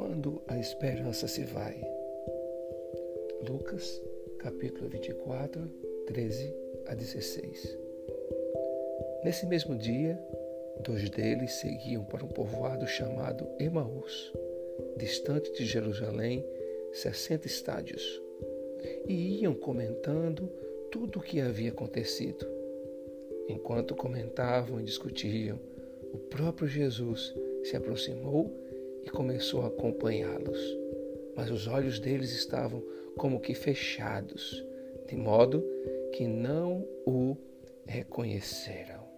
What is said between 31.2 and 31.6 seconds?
Mas